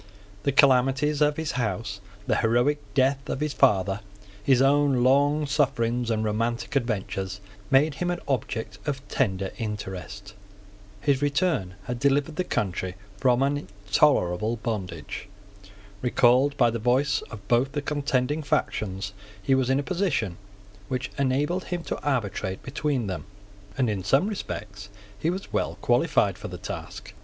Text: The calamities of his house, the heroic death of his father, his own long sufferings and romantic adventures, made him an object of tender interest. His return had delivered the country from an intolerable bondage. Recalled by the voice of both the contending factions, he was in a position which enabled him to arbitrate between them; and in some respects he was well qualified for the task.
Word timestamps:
The 0.41 0.51
calamities 0.51 1.21
of 1.21 1.37
his 1.37 1.51
house, 1.51 2.01
the 2.25 2.37
heroic 2.37 2.79
death 2.95 3.29
of 3.29 3.39
his 3.39 3.53
father, 3.53 3.99
his 4.43 4.59
own 4.59 5.03
long 5.03 5.45
sufferings 5.45 6.09
and 6.09 6.23
romantic 6.23 6.75
adventures, 6.75 7.39
made 7.69 7.93
him 7.93 8.09
an 8.09 8.19
object 8.27 8.79
of 8.87 9.07
tender 9.09 9.51
interest. 9.59 10.33
His 11.01 11.21
return 11.21 11.75
had 11.83 11.99
delivered 11.99 12.37
the 12.37 12.43
country 12.43 12.95
from 13.17 13.43
an 13.43 13.57
intolerable 13.57 14.55
bondage. 14.55 15.27
Recalled 16.01 16.57
by 16.57 16.71
the 16.71 16.79
voice 16.79 17.21
of 17.29 17.47
both 17.47 17.73
the 17.73 17.81
contending 17.83 18.41
factions, 18.41 19.13
he 19.43 19.53
was 19.53 19.69
in 19.69 19.79
a 19.79 19.83
position 19.83 20.37
which 20.87 21.11
enabled 21.19 21.65
him 21.65 21.83
to 21.83 21.99
arbitrate 22.01 22.63
between 22.63 23.05
them; 23.05 23.25
and 23.77 23.87
in 23.87 24.03
some 24.03 24.25
respects 24.27 24.89
he 25.19 25.29
was 25.29 25.53
well 25.53 25.75
qualified 25.75 26.39
for 26.39 26.47
the 26.47 26.57
task. 26.57 27.13